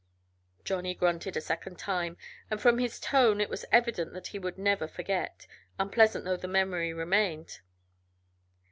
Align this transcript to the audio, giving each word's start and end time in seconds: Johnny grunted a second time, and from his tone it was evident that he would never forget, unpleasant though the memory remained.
Johnny 0.63 0.95
grunted 0.95 1.37
a 1.37 1.41
second 1.41 1.77
time, 1.77 2.17
and 2.49 2.59
from 2.59 2.79
his 2.79 2.99
tone 2.99 3.39
it 3.39 3.51
was 3.51 3.65
evident 3.71 4.13
that 4.13 4.25
he 4.25 4.39
would 4.39 4.57
never 4.57 4.87
forget, 4.87 5.45
unpleasant 5.77 6.25
though 6.25 6.37
the 6.37 6.47
memory 6.47 6.91
remained. 6.91 7.59